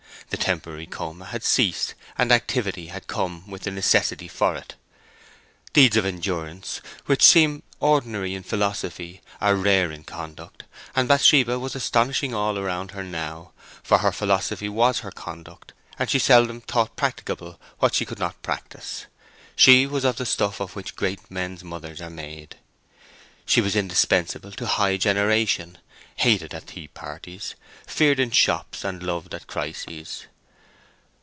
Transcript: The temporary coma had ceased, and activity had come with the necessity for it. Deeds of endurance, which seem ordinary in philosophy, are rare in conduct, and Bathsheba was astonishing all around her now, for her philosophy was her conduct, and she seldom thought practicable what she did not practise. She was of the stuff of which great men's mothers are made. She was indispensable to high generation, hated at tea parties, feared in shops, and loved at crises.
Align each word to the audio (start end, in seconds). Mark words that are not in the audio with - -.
The 0.29 0.37
temporary 0.37 0.85
coma 0.85 1.25
had 1.25 1.43
ceased, 1.43 1.93
and 2.17 2.31
activity 2.31 2.87
had 2.87 3.07
come 3.07 3.43
with 3.51 3.63
the 3.63 3.71
necessity 3.71 4.29
for 4.29 4.55
it. 4.55 4.75
Deeds 5.73 5.97
of 5.97 6.05
endurance, 6.05 6.79
which 7.05 7.21
seem 7.21 7.63
ordinary 7.81 8.33
in 8.33 8.43
philosophy, 8.43 9.21
are 9.41 9.55
rare 9.57 9.91
in 9.91 10.05
conduct, 10.05 10.63
and 10.95 11.09
Bathsheba 11.09 11.59
was 11.59 11.75
astonishing 11.75 12.33
all 12.33 12.57
around 12.57 12.91
her 12.91 13.03
now, 13.03 13.51
for 13.83 13.97
her 13.97 14.13
philosophy 14.13 14.69
was 14.69 14.99
her 14.99 15.11
conduct, 15.11 15.73
and 15.99 16.09
she 16.09 16.17
seldom 16.19 16.61
thought 16.61 16.95
practicable 16.95 17.59
what 17.79 17.93
she 17.93 18.05
did 18.05 18.17
not 18.17 18.41
practise. 18.41 19.07
She 19.57 19.85
was 19.85 20.05
of 20.05 20.15
the 20.15 20.25
stuff 20.25 20.61
of 20.61 20.77
which 20.77 20.95
great 20.95 21.29
men's 21.29 21.61
mothers 21.61 22.01
are 22.01 22.09
made. 22.09 22.55
She 23.45 23.59
was 23.59 23.75
indispensable 23.75 24.53
to 24.53 24.65
high 24.65 24.95
generation, 24.95 25.77
hated 26.17 26.53
at 26.53 26.67
tea 26.67 26.87
parties, 26.89 27.55
feared 27.87 28.19
in 28.19 28.29
shops, 28.29 28.83
and 28.83 29.01
loved 29.01 29.33
at 29.33 29.47
crises. 29.47 30.25